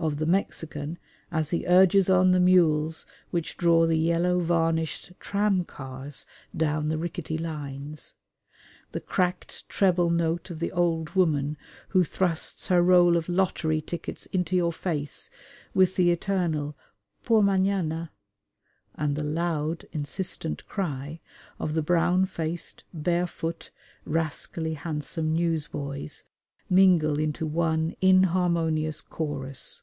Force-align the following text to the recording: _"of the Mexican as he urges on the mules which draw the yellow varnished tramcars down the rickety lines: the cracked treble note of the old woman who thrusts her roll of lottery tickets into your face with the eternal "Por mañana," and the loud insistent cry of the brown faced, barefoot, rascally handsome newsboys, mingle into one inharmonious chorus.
_"of 0.08 0.18
the 0.18 0.26
Mexican 0.26 0.98
as 1.32 1.50
he 1.50 1.66
urges 1.66 2.08
on 2.10 2.30
the 2.30 2.38
mules 2.38 3.06
which 3.30 3.56
draw 3.56 3.86
the 3.86 3.96
yellow 3.98 4.38
varnished 4.38 5.10
tramcars 5.18 6.26
down 6.56 6.88
the 6.90 6.98
rickety 6.98 7.36
lines: 7.38 8.14
the 8.92 9.00
cracked 9.00 9.66
treble 9.70 10.10
note 10.10 10.48
of 10.50 10.60
the 10.60 10.70
old 10.70 11.10
woman 11.16 11.56
who 11.88 12.04
thrusts 12.04 12.68
her 12.68 12.82
roll 12.82 13.16
of 13.16 13.26
lottery 13.28 13.80
tickets 13.80 14.26
into 14.26 14.54
your 14.54 14.72
face 14.72 15.28
with 15.74 15.96
the 15.96 16.10
eternal 16.12 16.76
"Por 17.24 17.40
mañana," 17.42 18.10
and 18.94 19.16
the 19.16 19.24
loud 19.24 19.86
insistent 19.92 20.64
cry 20.68 21.18
of 21.58 21.72
the 21.74 21.82
brown 21.82 22.26
faced, 22.26 22.84
barefoot, 22.92 23.70
rascally 24.04 24.74
handsome 24.74 25.34
newsboys, 25.34 26.22
mingle 26.70 27.18
into 27.18 27.44
one 27.46 27.96
inharmonious 28.02 29.00
chorus. 29.00 29.82